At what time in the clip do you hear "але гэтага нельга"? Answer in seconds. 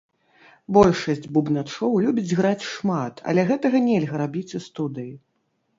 3.31-4.15